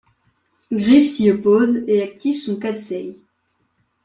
[0.71, 3.21] Gryf s'y oppose et active son Katseye.